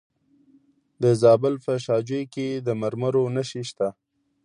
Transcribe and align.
د 1.01 1.03
زابل 1.21 1.55
په 1.65 1.73
شاجوی 1.85 2.23
کې 2.33 2.47
د 2.65 2.67
مرمرو 2.81 3.23
نښې 3.35 3.63
شته. 3.69 3.87